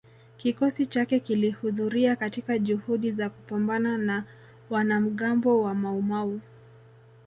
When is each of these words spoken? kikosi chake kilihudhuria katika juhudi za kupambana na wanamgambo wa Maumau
kikosi 0.37 0.85
chake 0.85 1.19
kilihudhuria 1.19 2.15
katika 2.15 2.59
juhudi 2.59 3.11
za 3.11 3.29
kupambana 3.29 3.97
na 3.97 4.23
wanamgambo 4.69 5.61
wa 5.61 5.75
Maumau 5.75 6.39